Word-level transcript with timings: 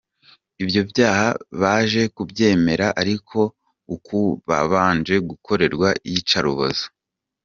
Ibyo 0.63 0.81
byaha 0.91 1.27
baje 1.61 2.01
kubyemera 2.15 2.87
ariko 3.01 3.39
ari 3.47 3.93
uko 3.95 4.17
babanje 4.49 5.15
gukorerwa 5.29 5.89
iyicarubozo. 6.07 6.85